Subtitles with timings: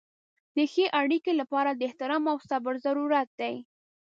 [0.55, 3.55] د ښې اړیکې لپاره د احترام او صبر ضرورت دی.